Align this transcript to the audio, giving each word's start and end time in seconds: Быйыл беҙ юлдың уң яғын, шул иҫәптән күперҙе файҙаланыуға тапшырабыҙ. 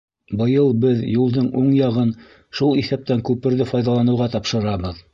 Быйыл 0.37 0.71
беҙ 0.85 1.03
юлдың 1.15 1.51
уң 1.61 1.69
яғын, 1.81 2.15
шул 2.61 2.83
иҫәптән 2.83 3.25
күперҙе 3.31 3.71
файҙаланыуға 3.75 4.35
тапшырабыҙ. 4.39 5.09